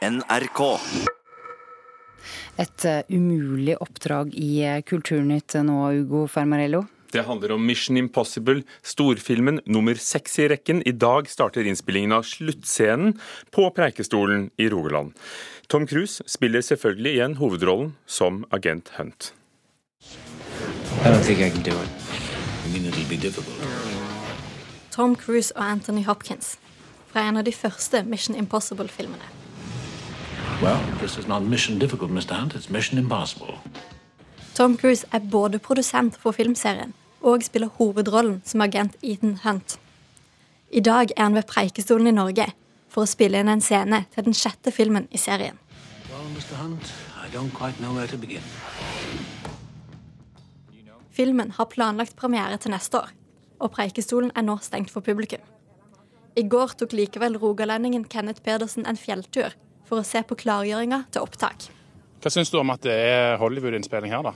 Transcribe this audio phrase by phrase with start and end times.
[0.00, 0.60] NRK.
[2.56, 6.86] Et uh, umulig oppdrag i uh, Kulturnytt nå, Ugo Fermarello.
[7.12, 10.80] Det handler om Mission Impossible, storfilmen nummer seks i rekken.
[10.88, 13.16] I dag starter innspillingen av sluttscenen
[13.52, 15.12] på Preikestolen i Rogaland.
[15.66, 19.32] Tom Cruise spiller selvfølgelig igjen hovedrollen som agent Hunt.
[24.94, 26.56] Tom Cruise og Anthony Hopkins
[27.10, 29.39] fra en av de første Mission Impossible-filmene.
[30.62, 32.34] Well, this is not mission difficult, Mr.
[32.34, 32.54] Hunt.
[32.54, 33.54] It's mission impossible.
[34.54, 39.78] Tom Cruise er både produsent for filmserien og spiller hovedrollen som agent Ethan Hunt.
[40.70, 42.46] I dag er han ved Preikestolen i Norge
[42.88, 45.56] for å spille inn en scene til den sjette filmen i serien.
[46.12, 46.28] Well,
[46.60, 46.92] Hunt,
[51.10, 53.08] Filmen har planlagt premiere til neste år,
[53.60, 55.40] og Preikestolen er nå stengt for publikum.
[56.36, 59.56] I går tok likevel rogalendingen Kenneth Pedersen en fjelltur
[59.90, 61.66] for å se på klargjøringa til opptak.
[62.20, 64.34] Hva syns du om at det er Hollywood-innspilling her, da?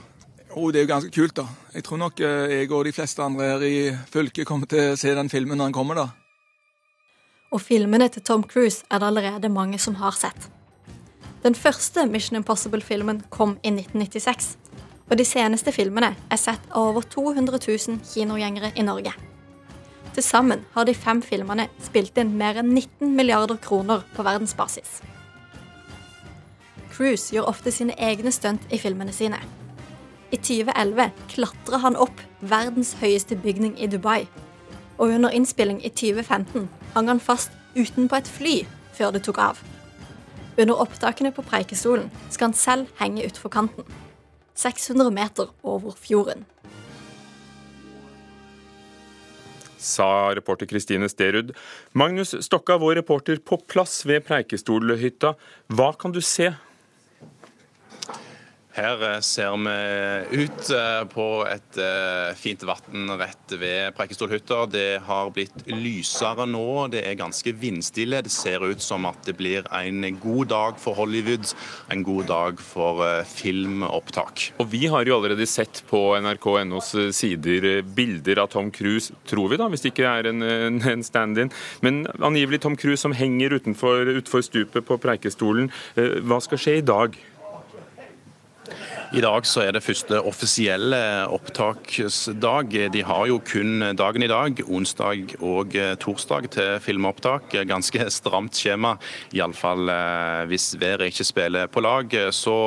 [0.55, 1.45] Oh, det er jo ganske kult, da.
[1.75, 3.75] Jeg tror nok eh, jeg og de fleste andre her i
[4.11, 6.07] fylket kommer til å se den filmen når den kommer, da.
[7.55, 10.49] Og filmene til Tom Cruise er det allerede mange som har sett.
[11.43, 14.55] Den første Mission Impossible-filmen kom i 1996.
[15.05, 19.13] Og de seneste filmene er sett av over 200 000 kinogjengere i Norge.
[20.15, 25.01] Til sammen har de fem filmene spilt inn mer enn 19 milliarder kroner på verdensbasis.
[26.95, 29.41] Cruise gjør ofte sine egne stunt i filmene sine.
[30.31, 34.25] I 2011 klatrer han opp verdens høyeste bygning i Dubai.
[34.95, 38.55] Og under innspilling i 2015 hang han fast utenpå et fly
[38.95, 39.59] før det tok av.
[40.55, 43.83] Under opptakene på Preikestolen skal han selv henge utfor kanten.
[44.55, 46.45] 600 meter over fjorden.
[49.85, 51.51] Sa reporter Kristine Sterud.
[51.91, 55.35] Magnus Stokka, vår reporter på plass ved Preikestolhytta.
[55.75, 56.53] Hva kan du se
[58.75, 64.65] her eh, ser vi ut eh, på et eh, fint vann rett ved Preikestolhytta.
[64.71, 66.87] Det har blitt lysere nå.
[66.91, 68.23] Det er ganske vindstille.
[68.25, 71.47] Det ser ut som at det blir en god dag for Hollywood.
[71.93, 74.49] En god dag for filmopptak.
[74.59, 79.59] Og Vi har jo allerede sett på nrk.nos sider bilder av Tom Cruise, tror vi
[79.59, 81.51] da, hvis det ikke er en, en stand-in.
[81.85, 85.71] Men angivelig Tom Cruise som henger utenfor, utenfor stupet på Preikestolen.
[85.95, 87.15] Hva skal skje i dag?
[89.15, 90.97] I dag så er det første offisielle
[91.31, 92.73] opptaksdag.
[92.91, 95.71] De har jo kun dagen i dag, onsdag og
[96.03, 97.55] torsdag til filmopptak.
[97.69, 98.97] Ganske stramt skjema,
[99.31, 102.11] iallfall eh, hvis været ikke spiller på lag.
[102.35, 102.57] Så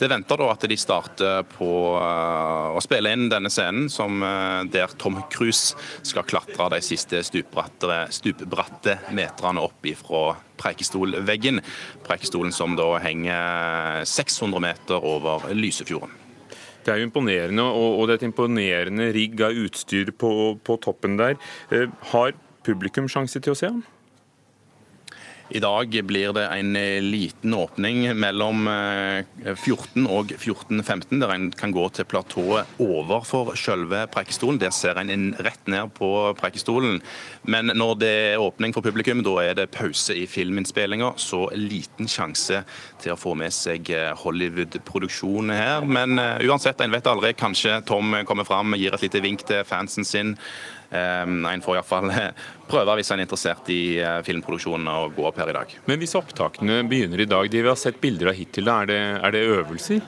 [0.00, 1.70] det venter da at de starter på
[2.00, 7.22] eh, å spille inn denne scenen, som eh, der Tom Cruise skal klatre de siste
[7.30, 11.62] stupbratte meterne opp ifra Preikestolveggen.
[12.06, 16.12] Preikestolen som da henger 600 meter over Lysefjorden.
[16.86, 20.30] Det er jo imponerende, og det er et imponerende rigg av utstyr på,
[20.62, 21.34] på toppen der.
[21.74, 22.36] Eh, har
[22.66, 23.82] publikum sjanse til å se ham?
[25.48, 31.46] I dag blir det en eh, liten åpning mellom 14 eh, og 14.15, der en
[31.54, 34.58] kan gå til platået overfor selve Preikestolen.
[34.58, 36.98] Der ser en rett ned på Preikestolen.
[37.46, 41.12] Men når det er åpning for publikum, da er det pause i filminnspillinga.
[41.16, 42.64] Så liten sjanse
[43.02, 45.86] til å få med seg eh, Hollywood-produksjon her.
[45.86, 47.36] Men uansett, en vet aldri.
[47.38, 50.34] Kanskje Tom kommer fram, gir et lite vink til fansen sin.
[50.90, 52.12] Ehm, en får iallfall
[52.70, 55.74] prøve hvis en er interessert i eh, filmproduksjonen å gå opp her i dag.
[55.88, 59.02] Men hvis opptakene begynner i dag, de vi har sett bilder av hittil, er det,
[59.18, 60.06] er det øvelser?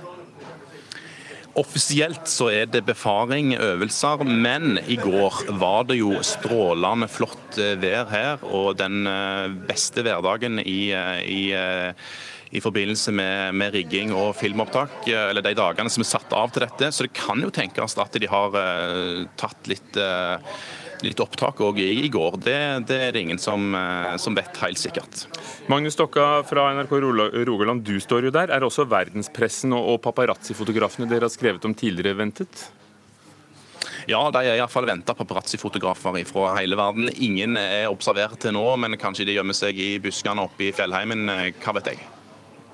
[1.59, 7.75] Offisielt så er det befaring, øvelser, men i går var det jo strålende flott eh,
[7.81, 8.47] vær her.
[8.47, 10.81] Og den eh, beste hverdagen i,
[11.27, 11.43] i
[12.51, 16.65] i forbindelse med, med, rigging og filmopptak, eller de dagene som er satt av til
[16.65, 16.91] dette.
[16.95, 20.41] Så det kan jo tenkes at de har uh, tatt litt, uh,
[21.05, 22.41] litt opptak òg i, i, går.
[22.47, 22.57] Det,
[22.89, 25.27] det, er det ingen som, uh, som, vet helt sikkert.
[25.69, 26.97] Magnus Stokka fra NRK
[27.49, 28.55] Rogaland, du står jo der.
[28.55, 32.69] Er også verdenspressen og, og paparazzi-fotografene dere har skrevet om tidligere ventet?
[34.09, 37.11] Ja, de er iallfall venta paparazzi-fotografer fra hele verden.
[37.13, 41.29] Ingen er observert til nå, men kanskje de gjemmer seg i buskene oppe i fjellheimen.
[41.61, 42.07] Hva vet jeg.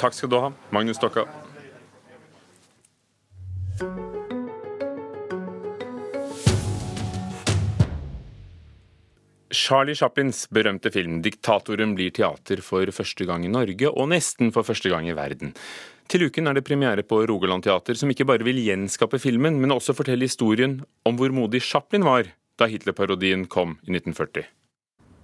[0.05, 1.23] Takk skal du ha, Magnus Stokka.
[9.49, 14.63] Charlie Chaplins berømte film 'Diktatoren' blir teater for første gang i Norge, og nesten for
[14.63, 15.55] første gang i verden.
[16.09, 19.73] Til uken er det premiere på Rogaland Teater, som ikke bare vil gjenskape filmen, men
[19.73, 22.29] også fortelle historien om hvor modig Chaplin var
[22.59, 24.45] da Hitler-parodien kom i 1940.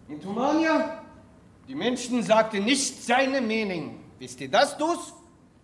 [0.09, 1.05] In Tumania,
[1.69, 5.15] die Menschen sagte nicht seine Mening, Wisst ihr das, dus?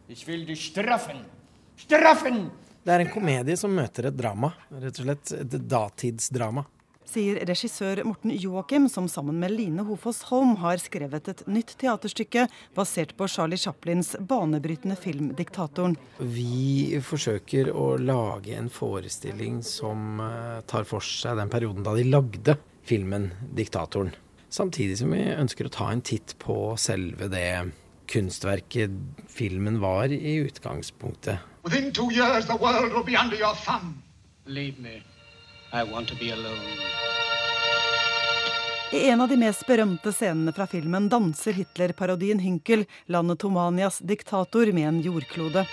[0.08, 1.16] Ich will dich straffen.
[1.76, 2.50] Straffen!
[2.86, 4.48] Det er en komedie som møter et drama.
[4.72, 6.64] Rett og slett et datidsdrama.
[7.04, 12.46] Sier regissør Morten Joakim, som sammen med Line Hofoss Holm har skrevet et nytt teaterstykke
[12.78, 16.00] basert på Charlie Chaplins banebrytende film 'Diktatoren'.
[16.16, 22.08] Vi forsøker å lage en forestilling som eh, tar for seg den perioden da de
[22.08, 22.56] lagde
[22.88, 24.16] filmen 'Diktatoren'.
[24.48, 27.50] Samtidig som vi ønsker å ta en titt på selve det
[28.08, 28.90] kunstverket
[29.28, 31.38] filmen var i utgangspunktet.
[31.66, 34.02] Years, the world will be under your thumb.
[34.46, 35.02] Leave me.
[35.72, 36.60] I want to be alone.
[38.92, 44.70] I en av de mest berømte scenene fra filmen danser Hitler-parodien Hynkel landet Tomanias diktator
[44.72, 45.66] med en jordklode.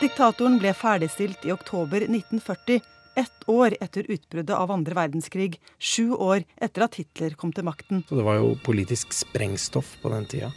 [0.00, 2.80] Diktatoren ble ferdigstilt i oktober 1940,
[3.18, 8.04] ett år etter utbruddet av andre verdenskrig, sju år etter at Hitler kom til makten.
[8.08, 10.52] Så det var jo politisk sprengstoff på den tida.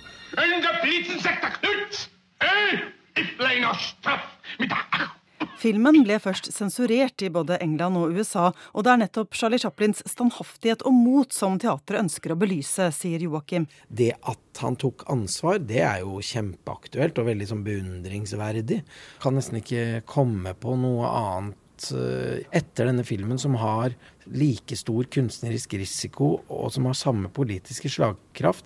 [5.61, 10.01] Filmen ble først sensurert i både England og USA, og det er nettopp Charlie Chaplins
[10.09, 13.67] standhaftighet og mot som teatret ønsker å belyse, sier Joakim.
[13.87, 18.79] Det at han tok ansvar, det er jo kjempeaktuelt og veldig sånn beundringsverdig.
[19.21, 23.93] Kan nesten ikke komme på noe annet eh, etter denne filmen som har
[24.33, 28.65] like stor kunstnerisk risiko, og som har samme politiske slagkraft.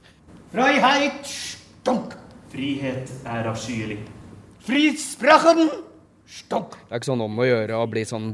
[0.55, 1.64] Freiheit.
[2.55, 3.99] Frihet er avskyelig.
[4.63, 5.67] Frisprachen!
[6.25, 6.73] stunk.
[6.87, 8.29] Det er ikke sånn om å gjøre å bli sånn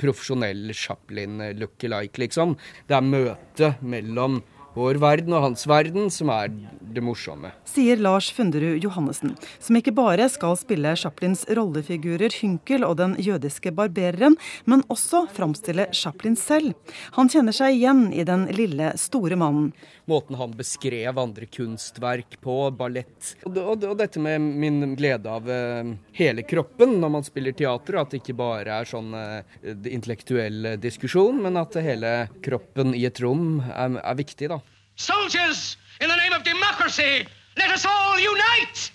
[0.00, 2.54] profesjonell Chaplin-lookalike, liksom.
[2.88, 4.38] Det er møtet mellom
[4.74, 6.50] vår verden og hans verden som er
[6.94, 7.50] det morsomme.
[7.68, 13.72] Sier Lars Funderud Johannessen, som ikke bare skal spille Chaplins rollefigurer Hynkel og den jødiske
[13.74, 14.36] barbereren,
[14.70, 16.74] men også framstille Chaplin selv.
[17.18, 19.72] Han kjenner seg igjen i den lille, store mannen.
[20.10, 23.34] Måten han beskrev andre kunstverk på, ballett.
[23.46, 28.00] Og, og, og dette med min glede av uh, hele kroppen når man spiller teater,
[28.00, 32.14] at det ikke bare er sånn uh, intellektuell diskusjon, men at hele
[32.44, 34.60] kroppen i et rom er, er viktig, da.
[34.96, 37.26] Soldiers, in the name of democracy,
[37.56, 38.92] let us all unite!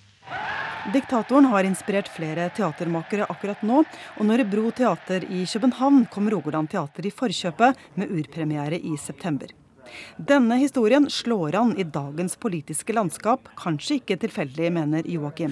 [0.93, 3.81] Diktatoren har inspirert flere teatermakere akkurat nå,
[4.15, 9.51] og når Bro Teater i København kom Rogaland Teater i forkjøpet med urpremiere i september.
[10.15, 15.51] Denne historien slår an i dagens politiske landskap, kanskje ikke tilfeldig, mener Joakim.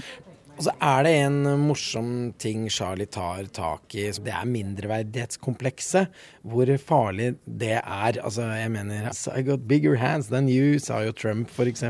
[0.58, 2.08] Og så er det en morsom
[2.42, 4.08] ting Charlie tar tak i.
[4.10, 6.10] Det er mindreverdighetskomplekset.
[6.42, 8.18] Hvor farlig det er.
[8.18, 11.86] Altså, jeg mener I got bigger hands than you, sa jo Trump f.eks.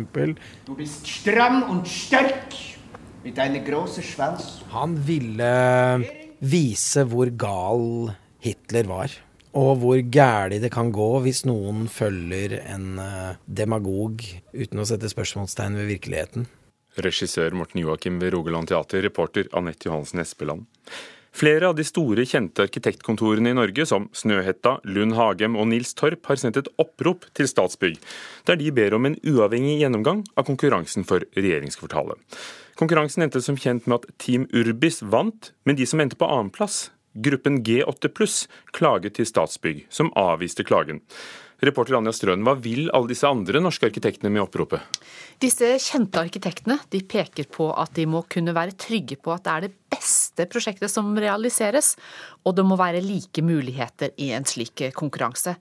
[0.67, 2.59] Du bist stram og sterk
[3.23, 4.59] med deine große Schwanz.
[4.75, 6.03] Han ville
[6.43, 8.11] vise hvor gal
[8.43, 9.15] Hitler var.
[9.57, 12.99] Og hvor gæli det kan gå hvis noen følger en
[13.47, 14.19] demagog
[14.51, 16.51] uten å sette spørsmålstegn ved virkeligheten.
[17.03, 20.65] Regissør Morten Joakim ved Rogaland Teater, reporter Anette Johansen Espeland.
[21.37, 26.23] Flere av de store, kjente arkitektkontorene i Norge, som Snøhetta, Lund Hagem og Nils Torp,
[26.25, 27.99] har sendt et opprop til Statsbygg,
[28.49, 32.17] der de ber om en uavhengig gjennomgang av konkurransen for regjeringskvartalet.
[32.77, 36.87] Konkurransen endte som kjent med at Team Urbis vant, men de som endte på annenplass,
[37.13, 41.03] gruppen G8 pluss, klaget til Statsbygg, som avviste klagen.
[41.65, 44.83] Reporter Anja Strøen, hva vil alle disse andre norske arkitektene med oppropet?
[45.41, 49.53] Disse kjente arkitektene de peker på at de må kunne være trygge på at det
[49.53, 51.95] er det beste prosjektet som realiseres,
[52.45, 55.55] og det må være like muligheter i en slik konkurranse.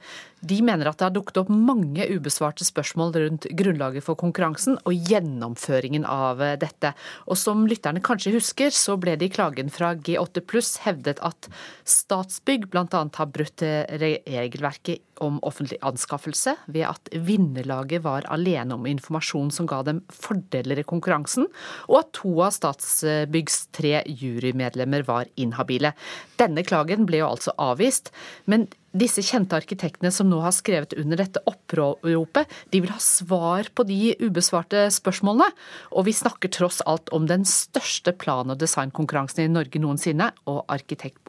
[0.46, 5.08] De mener at det har dukket opp mange ubesvarte spørsmål rundt grunnlaget for konkurransen og
[5.08, 6.92] gjennomføringen av dette.
[7.24, 11.48] Og som lytterne kanskje husker, så ble det i klagen fra G8 pluss hevdet at
[11.88, 12.86] Statsbygg bl.a.
[12.92, 19.82] har brutt regelverket om offentlig anskaffelse ved at vinnerlaget var alene om informasjon som ga
[19.86, 21.48] dem fordeler i konkurransen,
[21.90, 25.94] og at to av Statsbyggs tre jurymedlemmer var inhabile.
[26.40, 28.12] Denne klagen ble jo altså avvist,
[28.50, 33.68] men disse kjente arkitektene som nå har skrevet under dette oppropet, de vil ha svar
[33.76, 35.50] på de ubesvarte spørsmålene.
[35.92, 40.64] Og vi snakker tross alt om den største plan- og designkonkurransen i Norge noensinne, og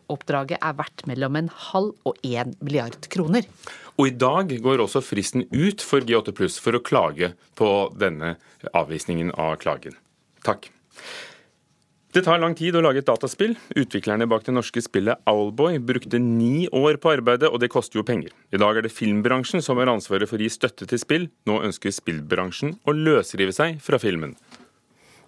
[0.07, 3.45] arkitektoppdraget er verdt mellom en halv og én milliard kroner.
[3.97, 8.37] Og i dag går også fristen ut for G8 pluss for å klage på denne
[8.73, 9.95] avvisningen av klagen.
[10.43, 10.69] Takk.
[12.13, 13.57] Det tar lang tid å lage et dataspill.
[13.75, 18.05] Utviklerne bak det norske spillet Owlboy brukte ni år på arbeidet, og det koster jo
[18.07, 18.31] penger.
[18.49, 21.27] I dag er det filmbransjen som har ansvaret for å gi støtte til spill.
[21.45, 24.37] Nå ønsker spillbransjen å løsrive seg fra filmen.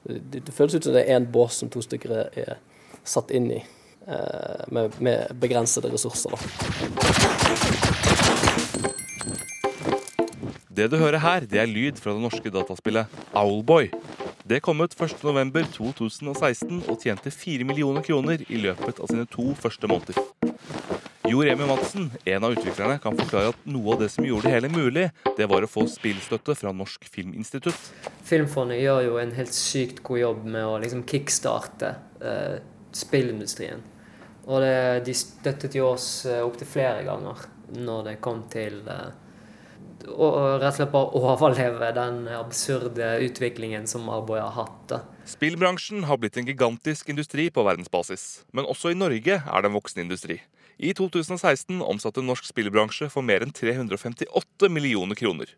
[0.07, 2.57] Det, det føles ut som det er én bås som to stykker er
[3.05, 3.59] satt inn i,
[4.07, 6.33] med, med begrensede ressurser.
[10.79, 13.89] Det du hører her, det er lyd fra det norske dataspillet Owlboy.
[14.49, 19.89] Det kom ut 1.11.2016 og tjente 4 millioner kroner i løpet av sine to første
[19.91, 20.15] måneder.
[21.29, 24.55] Jo Remi Madsen, en av utviklerne, kan forklare at noe av det som gjorde det
[24.55, 25.03] hele mulig,
[25.37, 27.91] det var å få spillstøtte fra Norsk Filminstitutt.
[28.25, 31.91] Filmfondet gjør jo en helt sykt god jobb med å liksom kickstarte
[32.23, 32.55] eh,
[32.95, 33.81] spillindustrien.
[34.49, 39.09] Og det, de støttet jo oss eh, opptil flere ganger når det kom til eh,
[40.09, 44.95] å rett og slett bare overleve den absurde utviklingen som Arboy har hatt.
[45.29, 49.77] Spillbransjen har blitt en gigantisk industri på verdensbasis, men også i Norge er det en
[49.77, 50.39] voksen industri.
[50.79, 55.49] I 2016 omsatte norsk spillbransje for mer enn 358 millioner kroner.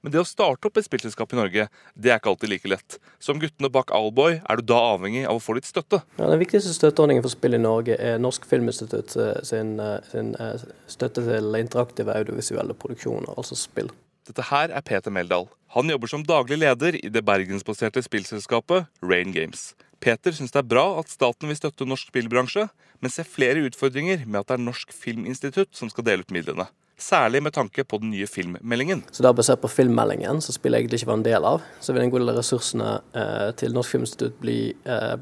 [0.00, 2.96] Men det å starte opp et spillselskap i Norge, det er ikke alltid like lett.
[3.20, 6.00] Som guttene bak Alboy er du da avhengig av å få litt støtte.
[6.16, 10.32] Ja, den viktigste støtteordningen for spill i Norge er Norsk Filminstitutt eh, sin, eh, sin
[10.40, 13.92] eh, støtte til interaktive audiovisuelle produksjoner, altså spill.
[14.30, 15.50] Dette her er Peter Meldal.
[15.76, 19.74] Han jobber som daglig leder i det bergensbaserte spillselskapet Rain Games.
[20.00, 22.66] Peter syns det er bra at staten vil støtte norsk spillbransje,
[23.00, 26.66] men ser flere utfordringer med at det er Norsk Filminstitutt som skal dele ut midlene.
[27.00, 29.06] Særlig med tanke på den nye filmmeldingen.
[29.12, 32.04] Så da Basert på filmmeldingen, som spillet egentlig ikke var en del av, så vil
[32.04, 35.14] en god del av ressursene eh, til Norsk Filminstitutt bli eh,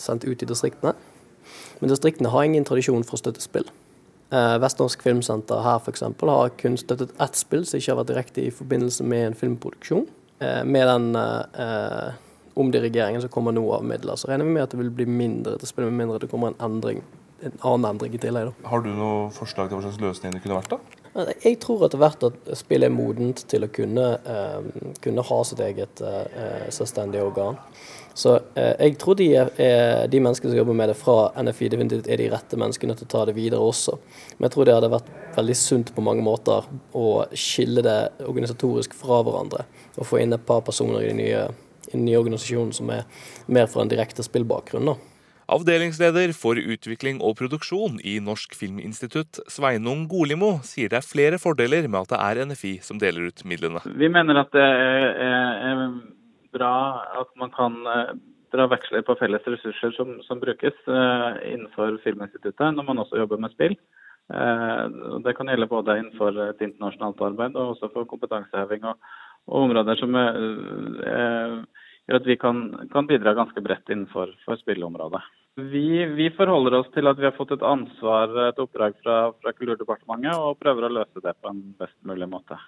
[0.00, 0.94] sendt ut i distriktene.
[1.80, 3.68] Men distriktene har ingen tradisjon for å støtte spill.
[4.32, 6.04] Eh, Vestnorsk Filmsenter her f.eks.
[6.04, 10.08] har kun støttet ett spill som ikke har vært direkte i forbindelse med en filmproduksjon.
[10.40, 12.24] Eh, med den eh, eh
[12.58, 15.56] omdirigeringen som kommer nå av midler, så regner vi med at det vil bli mindre
[15.60, 17.02] til spill, med mindre det kommer en endring,
[17.44, 18.50] en annen endring i tillegg.
[18.50, 18.70] Da.
[18.72, 20.74] Har du noe forslag til hva slags løsning det kunne vært?
[20.74, 20.98] da?
[21.42, 25.60] Jeg tror etter hvert at spillet er modent til å kunne, eh, kunne ha sitt
[25.64, 27.58] eget eh, selvstendige organ.
[28.14, 29.50] Så eh, jeg tror de, er,
[30.10, 33.12] de, menneskene som jobber med det fra NFI, definitivt er de rette menneskene til å
[33.14, 33.96] ta det videre også.
[34.36, 38.94] Men jeg tror det hadde vært veldig sunt på mange måter å skille det organisatorisk
[38.98, 39.66] fra hverandre.
[39.96, 41.48] Og få inn et par personer i de nye
[41.92, 43.06] en ny organisasjon som er
[43.46, 44.92] mer fra en direkte spillbakgrunn.
[44.92, 44.98] da.
[45.48, 51.88] Avdelingsleder for utvikling og produksjon i Norsk Filminstitutt, Sveinung Golimo, sier det er flere fordeler
[51.88, 53.80] med at det er NFI som deler ut midlene.
[53.88, 55.86] Vi mener at det er,
[56.52, 56.74] bra
[57.22, 58.12] at man kan eh,
[58.52, 63.40] dra veksler på felles ressurser som, som brukes uh, innenfor Filminstituttet når man også jobber
[63.40, 63.76] med spill.
[64.32, 68.96] Uh, det kan gjelde både innenfor et internasjonalt arbeid og også for kompetanseheving og,
[69.48, 70.38] og områder som er,
[71.02, 72.62] uh, gjør at vi kan,
[72.92, 75.22] kan bidra ganske bredt innenfor spilleområdet.
[75.58, 79.52] Vi, vi, forholder oss til at vi har fått et ansvar, et oppdrag fra, fra
[79.56, 82.58] Kulturdepartementet, og prøver å løse det på en best mulig måte.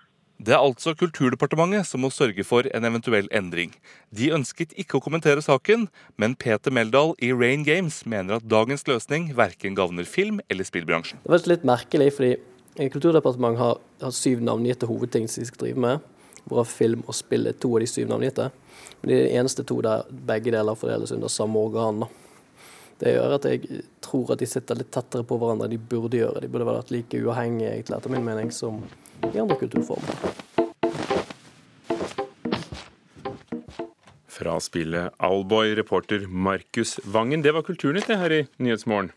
[0.40, 3.74] Det er altså Kulturdepartementet som må sørge for en eventuell endring.
[4.08, 5.84] De ønsket ikke å kommentere saken,
[6.16, 11.20] men Peter Meldal i Rain Games mener at dagens løsning verken gagner film- eller spillbransjen.
[11.22, 15.84] Det var litt merkelig, fordi Kulturdepartementet har, har syv navngitte hovedting som de skal drive
[15.84, 16.08] med,
[16.50, 18.50] hvorav film og spill er to av de syv navngitte.
[19.00, 22.04] Men de er de eneste to der begge deler fordeles under samme organ.
[23.00, 26.18] Det gjør at jeg tror at de sitter litt tettere på hverandre enn de burde
[26.20, 26.42] gjøre.
[26.42, 28.82] De burde vært like uavhengige, etter min mening, som
[29.30, 30.20] i andre kulturformer.
[34.40, 37.42] Fra spillet Alboy, reporter Markus Vangen.
[37.44, 39.12] Det var Kulturnytt her i Nyhetsmorgen.